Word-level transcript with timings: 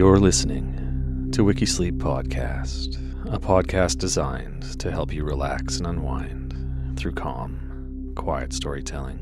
You're 0.00 0.18
listening 0.18 1.28
to 1.32 1.44
Wikisleep 1.44 1.98
Podcast, 1.98 2.96
a 3.34 3.38
podcast 3.38 3.98
designed 3.98 4.80
to 4.80 4.90
help 4.90 5.12
you 5.12 5.24
relax 5.24 5.76
and 5.76 5.86
unwind 5.86 6.98
through 6.98 7.12
calm, 7.12 8.14
quiet 8.16 8.54
storytelling. 8.54 9.18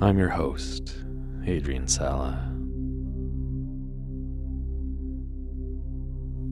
I'm 0.00 0.16
your 0.16 0.30
host, 0.30 1.04
Adrian 1.44 1.86
Sala. 1.86 2.50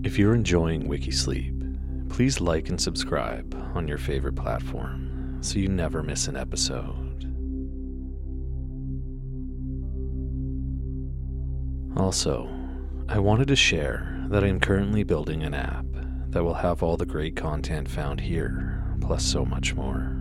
If 0.05 0.19
you're 0.19 0.35
enjoying 0.35 0.91
Wikisleep, 0.91 2.11
please 2.11 2.39
like 2.39 2.69
and 2.69 2.79
subscribe 2.79 3.55
on 3.75 3.89
your 3.89 3.97
favorite 3.97 4.37
platform 4.37 5.39
so 5.41 5.59
you 5.59 5.69
never 5.69 6.03
miss 6.03 6.29
an 6.29 6.37
episode. 6.37 7.08
Also, 11.99 12.49
I 13.09 13.19
wanted 13.19 13.49
to 13.49 13.57
share 13.57 14.25
that 14.29 14.45
I 14.45 14.47
am 14.47 14.61
currently 14.61 15.03
building 15.03 15.43
an 15.43 15.53
app 15.53 15.85
that 16.29 16.45
will 16.45 16.55
have 16.55 16.81
all 16.83 16.97
the 16.97 17.05
great 17.05 17.35
content 17.35 17.89
found 17.89 18.21
here, 18.21 18.85
plus 19.01 19.25
so 19.25 19.45
much 19.45 19.75
more. 19.75 20.15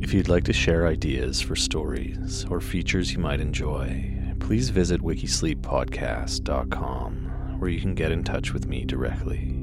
If 0.00 0.14
you'd 0.14 0.28
like 0.28 0.44
to 0.44 0.52
share 0.52 0.86
ideas 0.86 1.40
for 1.40 1.56
stories 1.56 2.46
or 2.48 2.60
features 2.60 3.12
you 3.12 3.18
might 3.18 3.40
enjoy, 3.40 4.36
please 4.38 4.70
visit 4.70 5.00
wikisleeppodcast.com 5.00 7.58
where 7.58 7.70
you 7.70 7.80
can 7.80 7.96
get 7.96 8.12
in 8.12 8.22
touch 8.22 8.52
with 8.52 8.68
me 8.68 8.84
directly. 8.84 9.57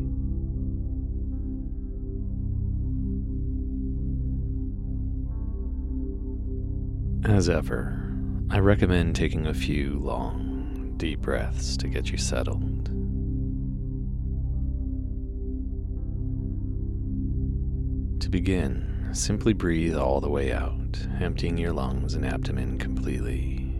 As 7.27 7.49
ever, 7.49 8.07
I 8.51 8.59
recommend 8.59 9.15
taking 9.15 9.47
a 9.47 9.53
few 9.53 9.97
long, 9.97 10.93
deep 10.97 11.21
breaths 11.21 11.75
to 11.77 11.87
get 11.87 12.11
you 12.11 12.19
settled. 12.19 12.85
To 18.21 18.29
begin, 18.29 19.09
simply 19.11 19.53
breathe 19.53 19.97
all 19.97 20.21
the 20.21 20.29
way 20.29 20.53
out, 20.53 20.99
emptying 21.19 21.57
your 21.57 21.73
lungs 21.73 22.13
and 22.13 22.23
abdomen 22.23 22.77
completely. 22.77 23.73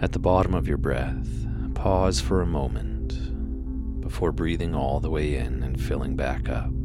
At 0.00 0.12
the 0.12 0.20
bottom 0.20 0.54
of 0.54 0.68
your 0.68 0.78
breath, 0.78 1.28
pause 1.74 2.20
for 2.20 2.40
a 2.40 2.46
moment 2.46 4.00
before 4.00 4.30
breathing 4.30 4.76
all 4.76 5.00
the 5.00 5.10
way 5.10 5.34
in 5.34 5.64
and 5.64 5.80
filling 5.80 6.14
back 6.14 6.48
up. 6.48 6.79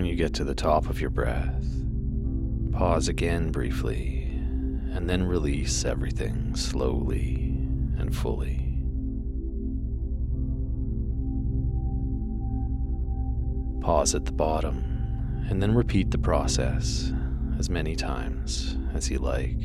When 0.00 0.08
you 0.08 0.16
get 0.16 0.32
to 0.36 0.44
the 0.44 0.54
top 0.54 0.88
of 0.88 0.98
your 0.98 1.10
breath, 1.10 1.62
pause 2.72 3.08
again 3.08 3.52
briefly 3.52 4.30
and 4.94 5.10
then 5.10 5.22
release 5.22 5.84
everything 5.84 6.56
slowly 6.56 7.54
and 7.98 8.16
fully. 8.16 8.82
Pause 13.82 14.14
at 14.14 14.24
the 14.24 14.32
bottom 14.32 15.44
and 15.50 15.62
then 15.62 15.74
repeat 15.74 16.10
the 16.10 16.16
process 16.16 17.12
as 17.58 17.68
many 17.68 17.94
times 17.94 18.78
as 18.94 19.10
you 19.10 19.18
like. 19.18 19.58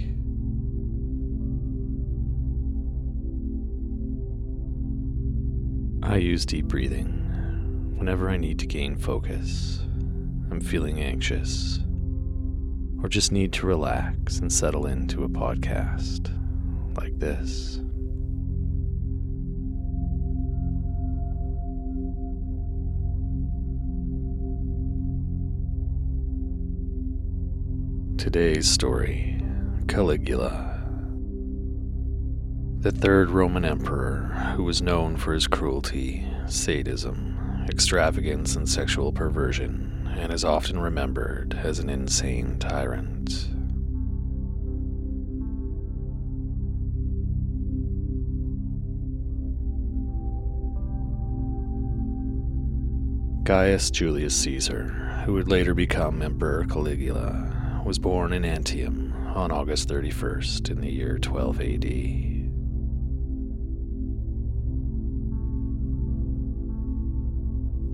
I 6.04 6.18
use 6.18 6.46
deep 6.46 6.66
breathing 6.66 7.94
whenever 7.96 8.30
I 8.30 8.36
need 8.36 8.60
to 8.60 8.68
gain 8.68 8.98
focus, 8.98 9.80
I'm 10.52 10.62
feeling 10.62 11.02
anxious, 11.02 11.80
or 13.02 13.10
just 13.10 13.32
need 13.32 13.54
to 13.54 13.66
relax 13.66 14.40
and 14.40 14.52
settle 14.52 14.86
into 14.86 15.24
a 15.24 15.30
podcast 15.30 16.30
like 16.98 17.18
this. 17.20 17.82
Today's 28.18 28.68
story 28.68 29.42
Caligula. 29.88 30.84
The 32.80 32.92
third 32.92 33.30
Roman 33.30 33.64
emperor, 33.64 34.54
who 34.56 34.64
was 34.64 34.82
known 34.82 35.16
for 35.16 35.34
his 35.34 35.48
cruelty, 35.48 36.28
sadism, 36.48 37.66
extravagance, 37.70 38.56
and 38.56 38.68
sexual 38.68 39.12
perversion, 39.12 39.95
and 40.18 40.32
is 40.32 40.44
often 40.44 40.80
remembered 40.80 41.60
as 41.64 41.80
an 41.80 41.90
insane 41.90 42.58
tyrant. 42.60 43.50
Gaius 53.46 53.92
Julius 53.92 54.36
Caesar, 54.38 54.86
who 55.26 55.34
would 55.34 55.48
later 55.48 55.76
become 55.76 56.24
Emperor 56.24 56.66
Caligula, 56.66 57.84
was 57.86 58.00
born 58.00 58.34
in 58.34 58.44
Antium 58.44 59.14
on 59.36 59.52
August 59.52 59.88
31st 59.88 60.72
in 60.72 60.82
the 60.82 60.92
year 60.92 61.20
12 61.20 61.62
AD. 61.62 62.35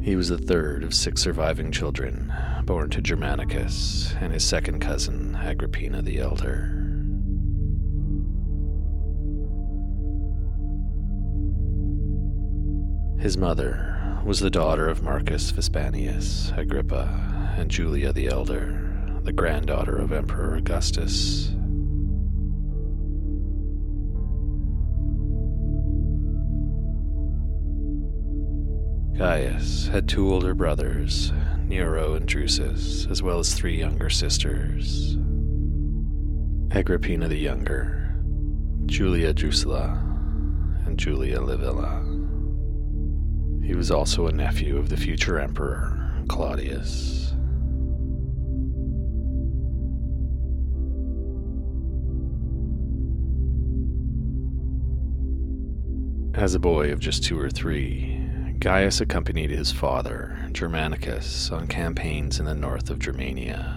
He 0.02 0.16
was 0.16 0.30
the 0.30 0.38
third 0.38 0.84
of 0.84 0.96
six 0.96 1.22
surviving 1.22 1.72
children 1.72 2.34
born 2.66 2.90
to 2.90 3.02
Germanicus 3.02 4.16
and 4.20 4.34
his 4.34 4.44
second 4.44 4.80
cousin, 4.80 5.36
Agrippina 5.36 6.02
the 6.02 6.20
Elder. 6.20 6.78
His 13.22 13.38
mother 13.38 14.20
was 14.26 14.40
the 14.40 14.50
daughter 14.50 14.88
of 14.88 15.04
Marcus 15.04 15.52
Vipsanius 15.52 16.52
Agrippa 16.58 17.54
and 17.56 17.70
Julia 17.70 18.12
the 18.12 18.28
Elder, 18.28 19.20
the 19.22 19.32
granddaughter 19.32 19.98
of 19.98 20.12
Emperor 20.12 20.56
Augustus. 20.56 21.54
Gaius 29.22 29.86
had 29.86 30.10
two 30.10 30.34
older 30.34 30.56
brothers, 30.56 31.32
Nero 31.68 32.16
and 32.16 32.28
Drusus, 32.28 33.08
as 33.12 33.22
well 33.22 33.38
as 33.38 33.54
three 33.54 33.78
younger 33.78 34.10
sisters 34.10 35.16
Agrippina 36.72 37.28
the 37.28 37.38
Younger, 37.38 38.16
Julia 38.88 39.32
Drusilla, 39.32 40.02
and 40.88 40.98
Julia 40.98 41.38
Livilla. 41.38 42.04
He 43.64 43.76
was 43.76 43.92
also 43.92 44.26
a 44.26 44.32
nephew 44.32 44.80
of 44.80 44.90
the 44.90 44.98
future 44.98 45.40
emperor, 45.40 46.12
Claudius. 46.28 47.36
As 56.34 56.56
a 56.56 56.60
boy 56.60 56.92
of 56.92 56.98
just 56.98 57.24
two 57.24 57.40
or 57.40 57.52
three, 57.52 58.21
Gaius 58.62 59.02
accompanied 59.02 59.50
his 59.50 59.72
father, 59.72 60.38
Germanicus, 60.52 61.50
on 61.50 61.66
campaigns 61.66 62.40
in 62.40 62.46
the 62.46 62.54
north 62.54 62.92
of 62.92 63.00
Germania. 63.00 63.76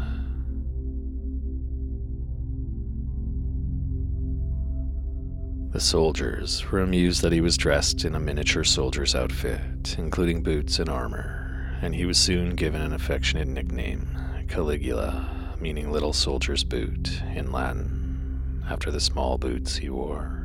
The 5.71 5.81
soldiers 5.81 6.71
were 6.71 6.83
amused 6.83 7.23
that 7.23 7.33
he 7.33 7.41
was 7.41 7.57
dressed 7.57 8.05
in 8.05 8.15
a 8.15 8.21
miniature 8.21 8.63
soldier's 8.63 9.15
outfit, 9.15 9.97
including 9.97 10.43
boots 10.43 10.79
and 10.79 10.91
armor, 10.91 11.79
and 11.81 11.95
he 11.95 12.05
was 12.05 12.19
soon 12.19 12.55
given 12.55 12.83
an 12.83 12.93
affectionate 12.93 13.49
nickname, 13.49 14.07
Caligula, 14.49 15.57
meaning 15.61 15.91
little 15.91 16.13
soldier's 16.13 16.63
boot 16.63 17.23
in 17.35 17.51
Latin, 17.51 18.63
after 18.69 18.91
the 18.91 19.01
small 19.01 19.39
boots 19.39 19.77
he 19.77 19.89
wore. 19.89 20.44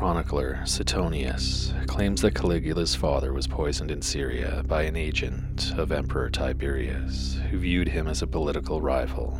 Chronicler 0.00 0.64
Suetonius 0.64 1.74
claims 1.86 2.22
that 2.22 2.34
Caligula's 2.34 2.94
father 2.94 3.34
was 3.34 3.46
poisoned 3.46 3.90
in 3.90 4.00
Syria 4.00 4.64
by 4.66 4.84
an 4.84 4.96
agent 4.96 5.74
of 5.76 5.92
Emperor 5.92 6.30
Tiberius, 6.30 7.38
who 7.50 7.58
viewed 7.58 7.86
him 7.86 8.08
as 8.08 8.22
a 8.22 8.26
political 8.26 8.80
rival, 8.80 9.38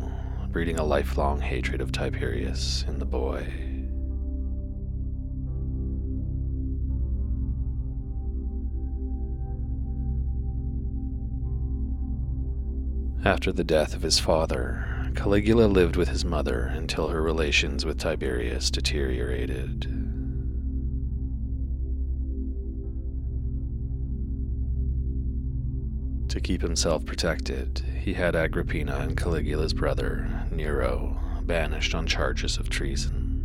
breeding 0.49 0.77
a 0.77 0.83
lifelong 0.83 1.41
hatred 1.41 1.81
of 1.81 1.91
Tiberius 1.91 2.85
in 2.87 2.99
the 2.99 3.05
boy. 3.05 3.41
After 13.25 13.51
the 13.51 13.63
death 13.63 13.95
of 13.95 14.03
his 14.03 14.19
father, 14.19 15.11
Caligula 15.15 15.65
lived 15.65 15.95
with 15.95 16.09
his 16.09 16.23
mother 16.23 16.71
until 16.71 17.07
her 17.07 17.23
relations 17.23 17.83
with 17.83 17.97
Tiberius 17.97 18.69
deteriorated. 18.69 20.10
To 26.31 26.39
keep 26.39 26.61
himself 26.61 27.05
protected, 27.05 27.83
he 27.99 28.13
had 28.13 28.37
Agrippina 28.37 28.99
and 28.99 29.17
Caligula's 29.17 29.73
brother, 29.73 30.45
Nero, 30.49 31.19
banished 31.43 31.93
on 31.93 32.07
charges 32.07 32.57
of 32.57 32.69
treason. 32.69 33.43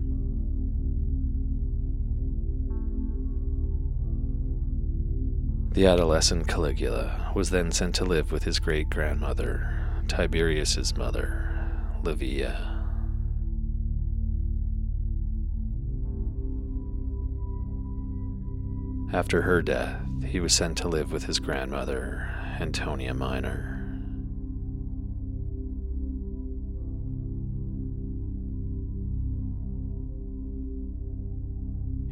The 5.73 5.87
adolescent 5.87 6.47
Caligula 6.47 7.33
was 7.35 7.51
then 7.51 7.73
sent 7.73 7.97
to 7.97 8.05
live 8.05 8.31
with 8.31 8.45
his 8.45 8.61
great 8.61 8.89
grandmother, 8.89 9.69
Tiberius's 10.07 10.97
mother, 10.97 11.69
Livia. 12.05 12.85
After 19.13 19.43
her 19.43 19.61
death, 19.61 20.07
he 20.25 20.39
was 20.39 20.53
sent 20.53 20.79
to 20.79 20.89
live 20.89 21.11
with 21.11 21.25
his 21.25 21.41
grandmother, 21.41 22.36
Antonia 22.59 23.13
Minor. 23.13 23.73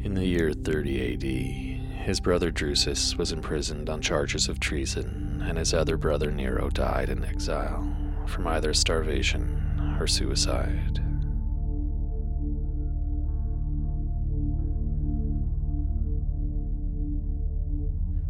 In 0.03 0.13
the 0.13 0.25
year 0.25 0.53
30 0.53 1.13
AD, 1.13 1.23
his 2.03 2.19
brother 2.19 2.51
Drusus 2.51 3.17
was 3.17 3.31
imprisoned 3.31 3.89
on 3.89 4.01
charges 4.01 4.47
of 4.47 4.59
treason, 4.59 5.43
and 5.47 5.57
his 5.57 5.73
other 5.73 5.97
brother 5.97 6.29
Nero 6.29 6.69
died 6.69 7.09
in 7.09 7.25
exile 7.25 7.91
from 8.27 8.45
either 8.45 8.73
starvation 8.73 9.97
or 9.99 10.05
suicide. 10.05 11.04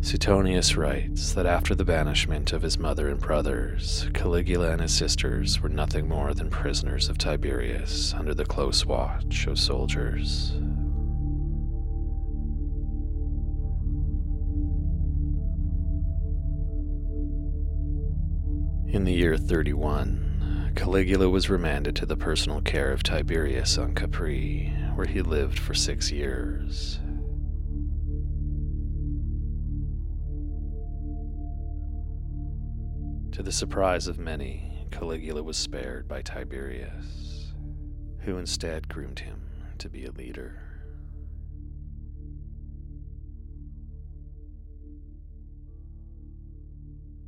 Suetonius 0.06 0.78
writes 0.78 1.34
that 1.34 1.48
after 1.48 1.74
the 1.74 1.84
banishment 1.84 2.54
of 2.54 2.62
his 2.62 2.78
mother 2.78 3.10
and 3.10 3.20
brothers, 3.20 4.08
Caligula 4.14 4.70
and 4.70 4.82
his 4.82 4.94
sisters 4.94 5.64
were 5.64 5.68
nothing 5.68 6.08
more 6.08 6.32
than 6.36 6.52
prisoners 6.52 7.10
of 7.10 7.18
Tiberius 7.18 8.14
under 8.14 8.36
the 8.36 8.46
close 8.46 8.86
watch 8.86 9.48
of 9.48 9.58
soldiers. 9.58 10.52
In 18.94 19.06
the 19.06 19.14
year 19.14 19.38
31, 19.38 20.74
Caligula 20.76 21.30
was 21.32 21.50
remanded 21.50 21.96
to 21.96 22.06
the 22.06 22.16
personal 22.16 22.62
care 22.62 22.92
of 22.92 23.02
Tiberius 23.02 23.80
on 23.80 23.96
Capri, 23.96 24.72
where 24.94 25.08
he 25.08 25.24
lived 25.24 25.58
for 25.58 25.74
six 25.74 26.12
years. 26.12 27.00
The 33.46 33.52
surprise 33.52 34.08
of 34.08 34.18
many, 34.18 34.88
Caligula 34.90 35.44
was 35.44 35.56
spared 35.56 36.08
by 36.08 36.20
Tiberius, 36.24 37.54
who 38.22 38.40
instead 38.40 38.88
groomed 38.88 39.20
him 39.20 39.40
to 39.78 39.88
be 39.88 40.06
a 40.06 40.12
leader. 40.12 40.60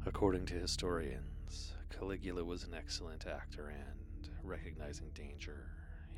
According 0.08 0.48
to 0.48 0.56
historians, 0.56 1.74
Caligula 1.96 2.44
was 2.44 2.64
an 2.64 2.74
excellent 2.76 3.28
actor 3.28 3.68
and, 3.68 4.30
recognizing 4.42 5.12
danger, 5.14 5.70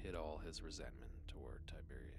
hid 0.01 0.15
all 0.15 0.37
his 0.37 0.61
resentment 0.61 1.11
toward 1.27 1.59
Tiberius. 1.67 2.18